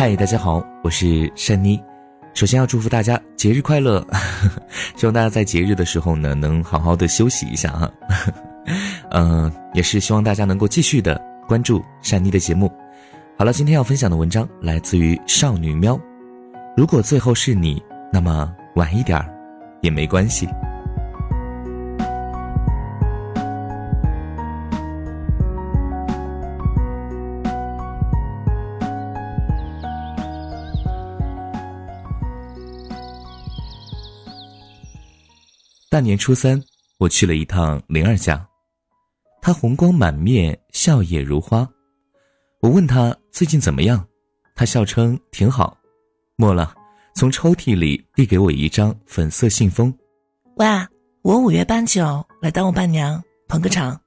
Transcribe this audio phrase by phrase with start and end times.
[0.00, 1.82] 嗨，大家好，我是珊妮。
[2.32, 4.00] 首先要祝福大家节日快乐，
[4.94, 7.90] 希望大家在节日的时候呢，能好好的休息一下哈。
[9.10, 12.72] 嗯， 也是希望大家能够继续的关注珊妮的节目。
[13.36, 15.98] 好了，今天要分享的文章来自于少女喵。
[16.76, 19.28] 如果最后是你，那么晚一点儿
[19.80, 20.48] 也没关系。
[35.90, 36.62] 大年初三，
[36.98, 38.46] 我去了一趟灵儿家，
[39.40, 41.66] 她红光满面，笑靥如花。
[42.60, 44.06] 我问她最近怎么样，
[44.54, 45.74] 她笑称挺好。
[46.36, 46.74] 末了，
[47.14, 49.90] 从抽屉里递给我一张粉色信封。
[50.56, 50.66] 喂，
[51.22, 53.98] 我五月半九来当我伴娘，捧个场。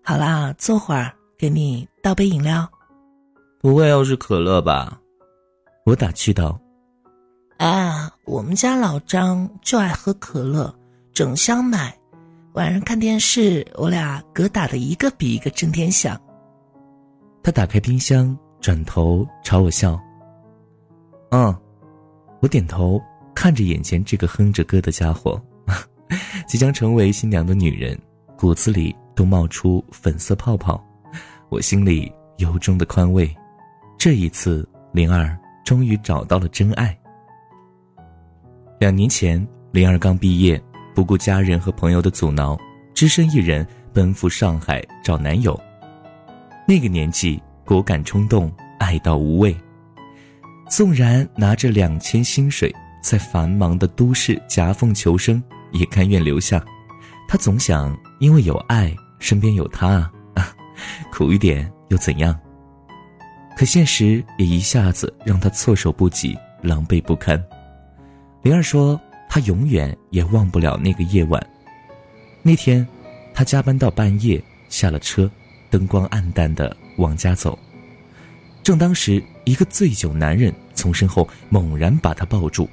[0.00, 2.70] 好啦，坐会儿，给你倒杯饮料。
[3.60, 5.00] 不会又是可乐吧？
[5.84, 6.56] 我打趣道。
[7.58, 10.72] 啊，我们家老张就爱喝可乐。
[11.14, 11.96] 整箱买，
[12.54, 16.20] 晚上看电视，我俩嗝打的一个比一个震天响。
[17.40, 19.96] 他打开冰箱，转头朝我笑。
[21.30, 21.56] 嗯，
[22.40, 23.00] 我点头，
[23.32, 25.40] 看着眼前这个哼着歌的家伙，
[26.48, 27.96] 即将成为新娘的女人，
[28.36, 30.84] 骨子里都冒出粉色泡泡，
[31.48, 33.32] 我心里由衷的宽慰。
[33.96, 36.98] 这一次，灵儿终于找到了真爱。
[38.80, 40.60] 两年前，灵儿刚毕业。
[40.94, 42.56] 不顾家人和朋友的阻挠，
[42.94, 45.60] 只身一人奔赴上海找男友。
[46.66, 49.54] 那个年纪，果敢冲动，爱到无畏。
[50.70, 55.42] 纵然拿着两千薪水，在繁忙的都市夹缝求生，
[55.72, 56.64] 也甘愿留下。
[57.28, 60.54] 他总想，因为有爱，身边有他啊，
[61.12, 62.38] 苦一点又怎样？
[63.56, 67.42] 可现实也一下子让他措手不及，狼狈不堪。
[68.42, 68.98] 灵儿说。
[69.34, 71.44] 他永远也忘不了那个夜晚。
[72.40, 72.86] 那天，
[73.34, 75.28] 他加班到半夜，下了车，
[75.70, 77.58] 灯光暗淡的往家走。
[78.62, 82.68] 正当时，一个醉酒男人从身后猛然把他抱住，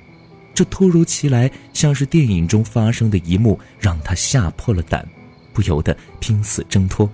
[0.53, 5.03] 这突如其来，像是电影中发生的一幕，让他吓破了胆，
[5.53, 7.09] 不由得拼死挣脱，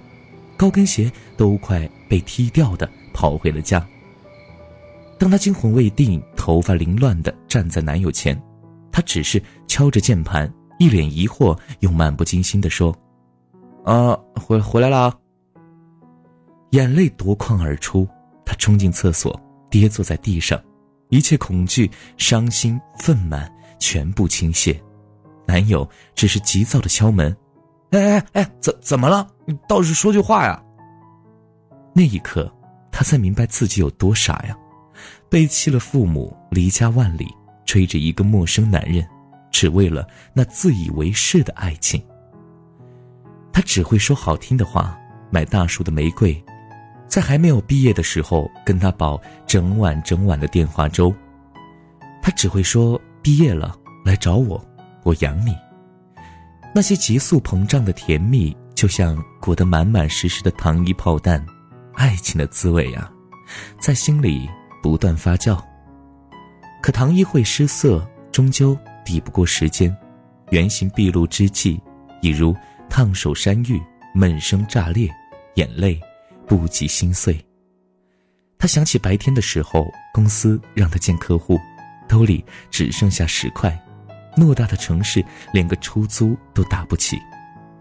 [0.58, 3.88] 高跟鞋都快被踢掉的跑回了家。
[5.18, 8.38] 当他惊魂未定、头发凌乱的站在男友前。
[8.98, 12.92] 他只是敲着键盘，一脸疑惑又漫不经心地说
[13.86, 15.16] ：“啊，回回来了。”
[16.74, 18.08] 眼泪夺眶而出，
[18.44, 20.60] 他冲进厕所，跌坐在地上，
[21.10, 23.48] 一切恐惧、伤心、愤满
[23.78, 24.76] 全部倾泻。
[25.46, 27.38] 男友只是急躁的敲门
[27.94, 29.28] ：“哎哎哎，怎怎么了？
[29.46, 30.60] 你倒是说句话呀！”
[31.94, 32.52] 那一刻，
[32.92, 34.58] 他才明白自己有多傻呀，
[35.30, 37.28] 背弃了父母，离家万里。
[37.68, 39.06] 追着一个陌生男人，
[39.52, 42.02] 只为了那自以为是的爱情。
[43.54, 44.98] 他只会说好听的话，
[45.30, 46.44] 买大叔的玫瑰，
[47.08, 51.14] 在还没有毕业的时候跟他煲整晚整晚的电话粥。
[52.22, 54.64] 他只会说毕业了来找我，
[55.04, 55.56] 我养你。
[56.74, 61.44] 那些急速膨胀的甜蜜，就像裹得满满实实的糖衣炮弹，
[61.96, 63.12] 爱情的滋味啊，
[63.80, 64.48] 在心里
[64.82, 65.60] 不断发酵。
[66.88, 69.94] 可唐一会失色，终究抵不过时间。
[70.52, 71.78] 原形毕露之际，
[72.22, 72.56] 已如
[72.90, 73.78] 烫手山芋，
[74.14, 75.14] 闷声炸裂，
[75.56, 76.00] 眼泪
[76.48, 77.38] 不及心碎。
[78.58, 81.60] 他想起白天的时候，公司让他见客户，
[82.08, 83.78] 兜里只剩下十块，
[84.38, 85.22] 偌大的城市
[85.52, 87.20] 连个出租都打不起，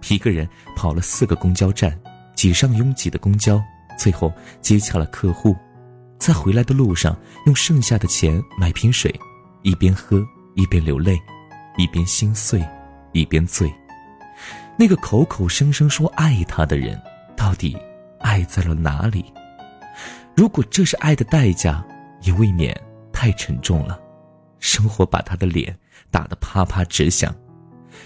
[0.08, 1.96] 一个人跑了四个公交站，
[2.34, 3.62] 挤上拥挤的公交，
[3.96, 5.54] 最后接洽了客户。
[6.18, 7.16] 在回来的路上，
[7.46, 9.14] 用剩下的钱买瓶水，
[9.62, 11.20] 一边喝一边流泪，
[11.76, 12.64] 一边心碎，
[13.12, 13.72] 一边醉。
[14.78, 17.00] 那个口口声声说爱他的人，
[17.36, 17.76] 到底
[18.20, 19.24] 爱在了哪里？
[20.34, 21.84] 如果这是爱的代价，
[22.22, 22.78] 也未免
[23.12, 23.98] 太沉重了。
[24.58, 25.76] 生活把他的脸
[26.10, 27.34] 打得啪啪直响，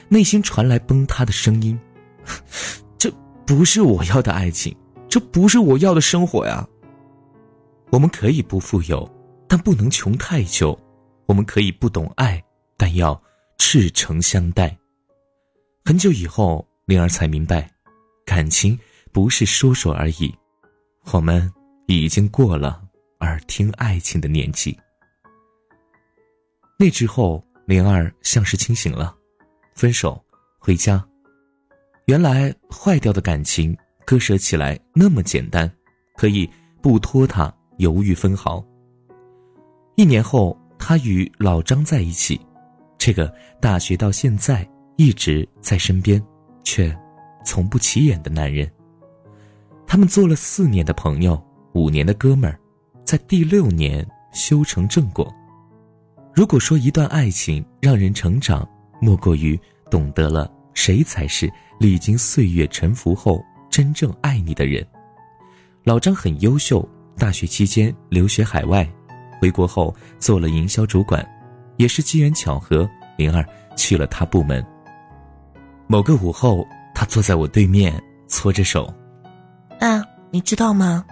[0.09, 1.79] 内心传来崩塌的声音
[2.99, 3.11] ：“这
[3.47, 4.77] 不是我要的爱情，
[5.09, 6.67] 这不是我要的生活呀！”
[7.91, 9.09] 我们可以不富有，
[9.49, 10.79] 但不能穷太久；
[11.27, 12.43] 我们可以不懂爱，
[12.77, 13.21] 但要
[13.59, 14.77] 赤诚相待。
[15.85, 17.69] 很久以后，灵儿才明白，
[18.25, 18.79] 感情
[19.13, 20.33] 不是说说而已。
[21.13, 21.53] 我们
[21.87, 22.81] 已经过了
[23.21, 24.79] 耳听爱情的年纪。
[26.79, 29.17] 那之后，灵儿像是清醒了，
[29.75, 30.23] 分手，
[30.61, 31.05] 回家。
[32.07, 33.77] 原来坏掉的感情
[34.07, 35.69] 割舍起来那么简单，
[36.17, 36.49] 可以
[36.81, 37.53] 不拖沓。
[37.81, 38.63] 犹豫分毫，
[39.97, 42.39] 一年后，他与老张在一起，
[42.99, 46.23] 这个大学到现在一直在身边，
[46.63, 46.95] 却
[47.43, 48.71] 从不起眼的男人。
[49.87, 51.43] 他们做了四年的朋友，
[51.73, 52.61] 五年的哥们儿，
[53.03, 55.27] 在第六年修成正果。
[56.35, 58.69] 如果说一段爱情让人成长，
[59.01, 59.59] 莫过于
[59.91, 64.87] 懂得了谁才是历经岁月沉浮后真正爱你的人。
[65.83, 66.87] 老张很优秀，
[67.21, 68.91] 大学期间留学海外，
[69.39, 71.23] 回国后做了营销主管，
[71.77, 72.89] 也是机缘巧合，
[73.19, 73.45] 灵儿
[73.77, 74.65] 去了他部门。
[75.87, 78.91] 某个午后，他坐在我对面，搓着手
[79.81, 81.05] ：“啊，你知道吗？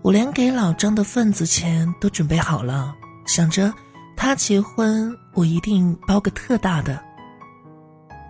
[0.00, 3.70] 我连给老张的份子钱都准备好了，想着
[4.16, 6.98] 他结婚，我一定包个特大的。”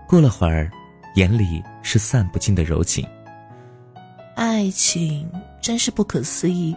[0.09, 0.69] 过了会儿，
[1.15, 3.07] 眼里是散不尽的柔情。
[4.35, 5.31] 爱情
[5.63, 6.75] 真是不可思议，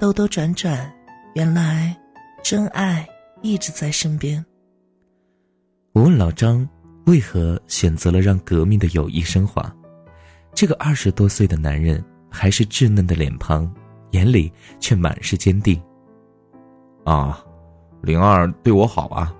[0.00, 0.90] 兜兜转转，
[1.34, 1.94] 原来
[2.42, 3.06] 真爱
[3.42, 4.42] 一直在身边。
[5.92, 6.66] 我问老张，
[7.04, 9.70] 为何选择了让革命的友谊升华？
[10.54, 13.70] 这个二十多岁的男人还是稚嫩的脸庞，
[14.12, 15.78] 眼里却满是坚定。
[17.04, 17.44] 啊，
[18.00, 19.30] 灵儿对我好啊，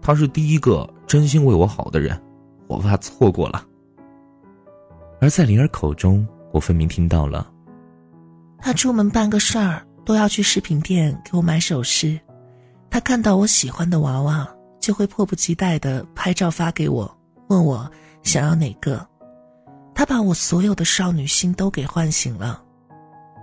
[0.00, 2.16] 他是第一个真心为我好的人，
[2.68, 3.66] 我怕错过了。
[5.20, 6.24] 而在灵儿口中。
[6.52, 7.52] 我分明听到了，
[8.60, 12.18] 他出门办个事儿都要去饰品店给我买首饰，
[12.88, 14.48] 他看到我喜欢的娃娃，
[14.80, 17.12] 就会迫不及待的拍照发给我，
[17.48, 17.90] 问我
[18.22, 19.04] 想要哪个。
[19.92, 22.62] 他把我所有的少女心都给唤醒了，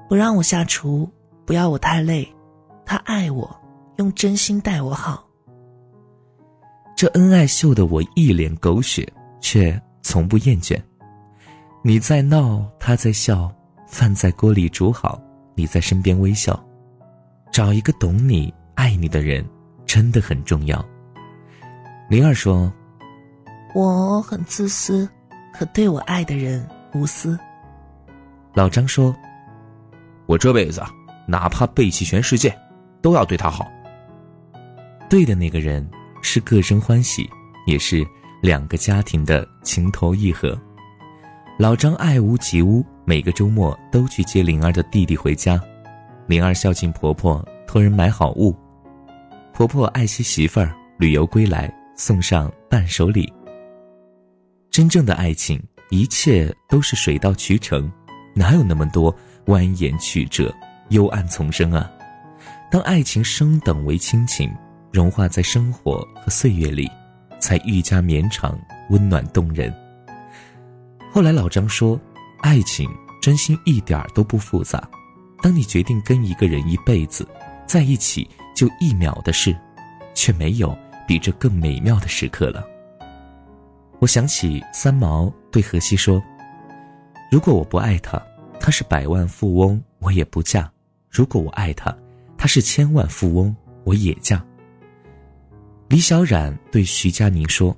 [0.07, 1.11] 不让我下厨，
[1.45, 2.25] 不要我太累，
[2.85, 3.53] 他爱我，
[3.97, 5.27] 用真心待我好。
[6.95, 9.05] 这恩爱秀的我一脸狗血，
[9.41, 10.81] 却从不厌倦。
[11.83, 13.51] 你在闹，他在笑，
[13.85, 15.19] 饭在锅里煮好，
[15.55, 16.61] 你在身边微笑。
[17.51, 19.45] 找一个懂你、爱你的人，
[19.85, 20.83] 真的很重要。
[22.09, 22.73] 灵儿说
[23.75, 25.07] ：“我很自私，
[25.53, 27.37] 可对我爱的人无私。”
[28.55, 29.15] 老张说
[30.25, 30.81] ：“我这辈子
[31.27, 32.55] 哪怕背弃全世界，
[33.01, 33.67] 都要对他好。
[35.09, 35.87] 对的那个人
[36.23, 37.29] 是各生欢喜，
[37.67, 38.03] 也是
[38.41, 40.59] 两个家庭的情投意合。”
[41.59, 45.61] 老张爱屋及乌，每个周末都去接灵儿的弟弟回家。
[46.25, 48.55] 灵儿孝敬婆婆，托人买好物。
[49.53, 53.31] 婆婆爱惜媳妇儿，旅游归来送上伴手礼。
[54.71, 57.91] 真正的爱情，一切都是水到渠成，
[58.33, 59.13] 哪有那么多
[59.47, 60.53] 蜿蜒曲折、
[60.89, 61.91] 幽暗丛生啊？
[62.71, 64.49] 当爱情升等为亲情，
[64.91, 66.89] 融化在生活和岁月里，
[67.37, 68.57] 才愈加绵长、
[68.89, 69.71] 温暖动人。
[71.11, 71.99] 后来老张说
[72.43, 74.87] ：“爱情真心一点儿都不复杂。
[75.41, 77.25] 当你决定跟一个人一辈子
[77.65, 79.57] 在一起，就一秒的事，
[80.13, 82.61] 却没有比这更美妙的时刻了。”
[83.99, 86.21] 我想起三毛对荷西说
[87.31, 88.21] ：“如果我不爱他，
[88.59, 90.69] 他是百万富翁，我也不嫁；
[91.09, 91.95] 如果我爱他，
[92.37, 93.55] 他是千万富翁，
[93.85, 94.45] 我也嫁。”
[95.87, 97.75] 李小冉对徐佳宁说：“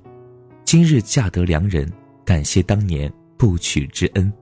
[0.66, 1.88] 今日嫁得良人，
[2.24, 4.32] 感谢当年。”不娶之恩。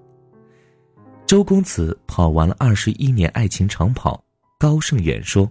[1.27, 4.23] 周公子跑完了二十一年爱情长跑，
[4.59, 5.51] 高胜远说：“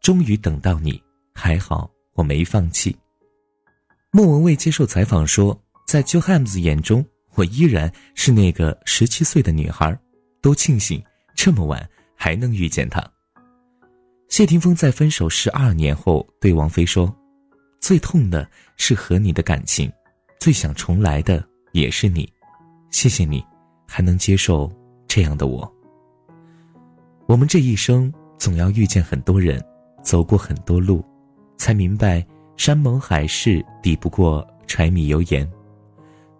[0.00, 1.02] 终于等到你，
[1.34, 2.96] 还好我没放弃。”
[4.12, 7.04] 莫文蔚接受采访说：“在 j o h a m s 眼中，
[7.34, 9.98] 我依然是那个十七岁的女孩，
[10.40, 11.02] 都庆幸
[11.34, 13.04] 这么晚还能遇见他。”
[14.30, 17.12] 谢霆锋在分手十二年后对王菲说
[17.80, 19.92] ：“最痛的是和你的感情，
[20.38, 22.32] 最想重来的也是你。”
[22.90, 23.44] 谢谢你，
[23.88, 24.72] 还能接受
[25.14, 25.72] 这样的我。
[27.26, 29.64] 我们这一生总要遇见很多人，
[30.02, 31.04] 走过很多路，
[31.56, 35.48] 才明白山盟海誓抵不过柴米油盐。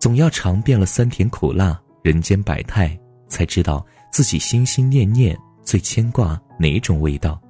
[0.01, 7.41] 总要尝遍了酸甜苦辣人间百态，才知道自己心心念念最牵挂哪种味道。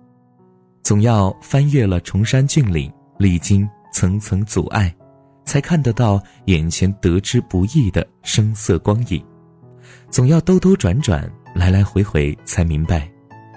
[0.83, 4.95] 总要翻越了崇山峻岭，历经层层阻碍。
[5.47, 9.25] 才看得到眼前得之不易的声色光影，
[10.15, 13.11] 总要兜兜转转，来来回回，才明白，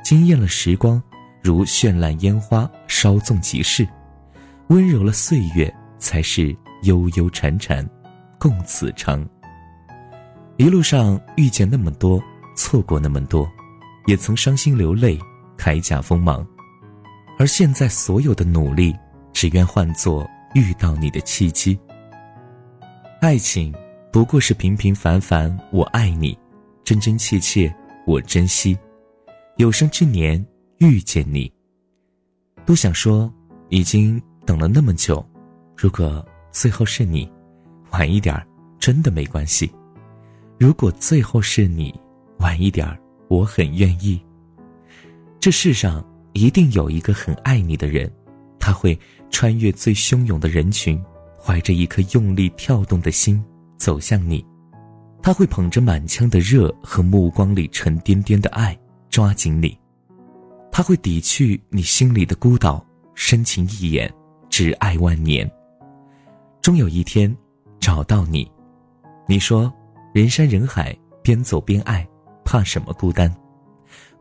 [0.04, 1.00] 惊艳了时光，
[1.40, 3.86] 如绚烂烟花，稍纵即逝；
[4.70, 7.88] 温柔了岁月，才是悠悠缠缠，
[8.40, 9.24] 共此长。
[10.56, 12.20] 一路上遇见那么多，
[12.56, 13.48] 错过那么多，
[14.08, 15.16] 也曾伤心流泪，
[15.60, 16.44] 铠甲锋芒，
[17.38, 18.98] 而现在所有的努力，
[19.32, 20.28] 只愿换作。
[20.56, 21.78] 遇到你的契机。
[23.22, 23.72] 爱情
[24.12, 26.36] 不过是平平凡凡，我爱你，
[26.88, 27.76] 真真切切，
[28.06, 28.78] 我珍惜。
[29.58, 30.42] 有生之年
[30.78, 31.52] 遇见你，
[32.66, 33.30] 都想说，
[33.68, 35.22] 已经等了那么久，
[35.76, 37.30] 如果最后是你，
[37.90, 38.42] 晚一点
[38.80, 39.70] 真的没关系。
[40.58, 41.94] 如果最后是你，
[42.40, 44.18] 晚一点我很愿意。
[45.42, 46.02] 这世上
[46.32, 48.10] 一定有一个很爱你的人，
[48.58, 48.98] 他会
[49.30, 51.04] 穿越最汹涌的人群，
[51.38, 53.44] 怀着一颗用力跳动的心
[53.76, 54.42] 走向你。
[55.28, 58.74] 他会捧着满腔的热和目光里沉甸甸的爱
[59.10, 59.78] 抓紧你。
[60.72, 62.82] 他会抵去你心里的孤岛，
[63.14, 64.10] 深情一眼，
[64.50, 65.46] 挚爱万年。
[66.62, 67.36] 终有一天，
[67.78, 68.50] 找到你。
[69.28, 69.70] 你说，
[70.14, 72.08] 人山人海，边走边爱，
[72.46, 73.30] 怕什么孤单？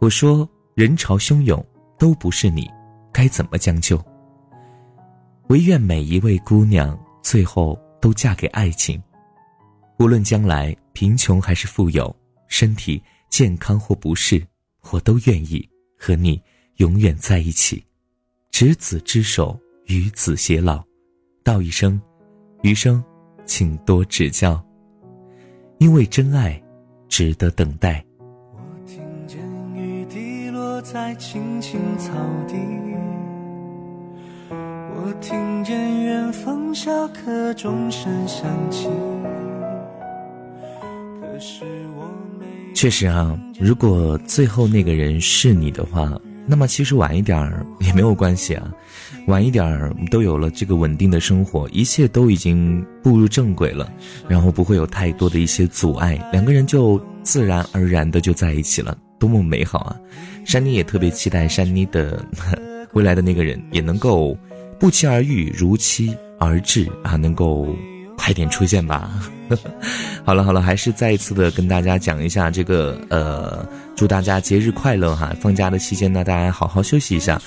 [0.00, 0.48] 我说。
[0.74, 1.64] 人潮汹涌，
[1.98, 2.68] 都不是你，
[3.12, 3.96] 该怎么将就？
[5.50, 9.00] 唯愿每一位姑娘最后都嫁给爱情，
[10.00, 12.16] 无论将来贫穷还是富有，
[12.48, 14.42] 身体健康或不适，
[14.90, 16.40] 我都愿意和你
[16.76, 17.84] 永远在一起，
[18.50, 20.82] 执子之手，与子偕老。
[21.44, 22.00] 道一声，
[22.62, 23.04] 余生，
[23.44, 24.58] 请多指教，
[25.80, 26.58] 因为真爱，
[27.10, 28.02] 值得等待。
[28.54, 29.38] 我听见
[29.74, 32.14] 雨滴落在青青草
[32.48, 32.54] 地，
[34.48, 38.88] 我听见远方下课钟声响起。
[42.74, 46.12] 确实啊，如果最后那个人是你的话，
[46.46, 48.70] 那么其实晚一点儿也没有关系啊。
[49.26, 53.90] 晚一点儿都有了这个稳定的生活，一切都已经步入正轨了，
[54.28, 58.96] 然后不会有太多的一些阻碍，两个人就自然而然的就在一起了。
[59.18, 59.96] 多么美好啊！
[60.44, 62.22] 珊妮也特别期待珊妮的
[62.92, 64.36] 未来的那个人也能够
[64.78, 67.74] 不期而遇，如期而至啊，能够
[68.16, 69.10] 快点出现吧。
[70.24, 75.32] 好了好了，还是再一次的跟大家讲一下这个呃，祝大家节日快乐哈！
[75.40, 77.40] 放假的期间呢，大家好好休息一下。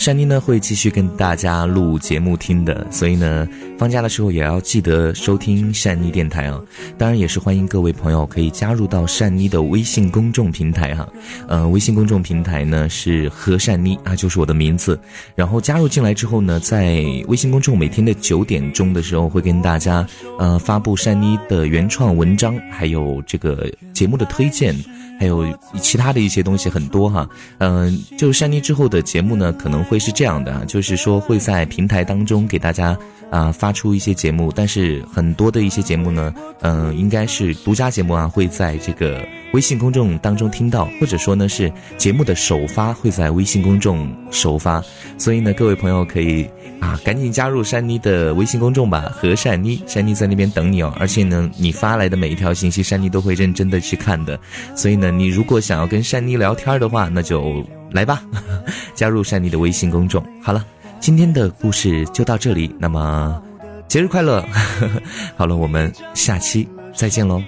[0.00, 6.58] 珊妮呢会继续跟大家录节目听的，所以呢，放假的时候也要记得收听善妮电台啊。
[6.96, 11.06] 当然也是欢迎各位朋友可以加入到善妮的微信公众平台哈。
[11.46, 14.98] 呃，微信公众平台呢是何善妮啊，就是我的名字。
[15.34, 20.06] 然后加入进来之后呢，在微信公众每天的九点钟的时候会跟大家
[20.38, 24.74] 呃发布善妮的原创文章，还有这个节目的推荐。
[25.20, 25.46] 还有
[25.82, 32.96] 其他的一些东西很多哈，嗯，就山妮之后的节目呢，可能会是这样的，就是说会在平台当中给大家
[33.30, 39.22] 啊发出一些节目，但是很多的一些节目呢，嗯，应该是独家节目啊，会在这个
[39.52, 44.82] 微信公众当中听到，或者说呢是节目的首发会在微信公众首发，
[45.18, 46.48] 所以呢，各位朋友可以
[46.80, 54.40] 啊赶紧加入山妮的微信公众吧，和山妮，山妮在那边等你哦，而且呢，你发来的每一条信息，山妮都会认真的去看的，
[54.74, 55.09] 所以呢。
[55.10, 58.22] 你如果想要跟珊妮聊天的话，那就来吧，
[58.94, 60.24] 加入珊妮的微信公众。
[60.42, 60.64] 好了，
[61.00, 63.42] 今天的故事就到这里，那么
[63.88, 64.44] 节日快乐！
[65.36, 67.42] 好了，我们下期再见喽，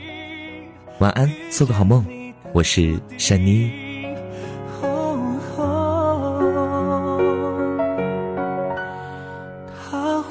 [0.99, 2.04] 晚安，做个好梦，
[2.52, 3.71] 我是珊妮。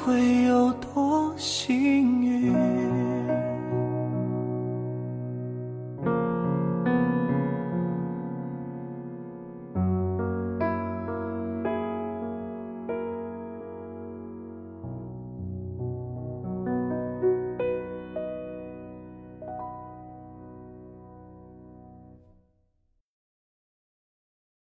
[0.04, 2.71] 会有多幸运？